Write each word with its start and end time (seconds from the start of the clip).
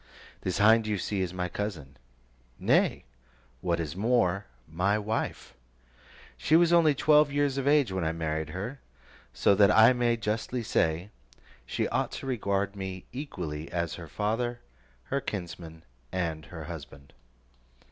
This 0.41 0.57
hind 0.57 0.87
you 0.87 0.97
see 0.97 1.21
is 1.21 1.31
my 1.31 1.47
cousin; 1.47 1.95
nay, 2.57 3.05
what 3.61 3.79
is 3.79 3.95
more, 3.95 4.45
my 4.67 4.97
wife. 4.97 5.53
She 6.37 6.55
was 6.55 6.73
only 6.73 6.95
twelve 6.95 7.31
years 7.31 7.59
of 7.59 7.67
age 7.67 7.91
when 7.91 8.03
I 8.03 8.11
married 8.11 8.49
her, 8.49 8.79
so 9.31 9.53
that 9.53 9.69
I 9.69 9.93
may 9.93 10.17
justly 10.17 10.63
say, 10.63 11.11
she 11.67 11.87
ought 11.89 12.11
to 12.13 12.25
regard 12.25 12.75
me 12.75 13.05
equally 13.13 13.71
as 13.71 13.93
her 13.93 14.07
father, 14.07 14.61
her 15.03 15.21
kinsman, 15.21 15.83
and 16.11 16.45
her 16.47 16.63
husband. 16.63 17.13